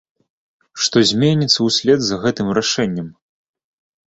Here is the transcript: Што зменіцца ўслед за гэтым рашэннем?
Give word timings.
Што 0.85 1.03
зменіцца 1.09 1.59
ўслед 1.67 1.99
за 2.07 2.19
гэтым 2.25 2.47
рашэннем? 2.61 3.13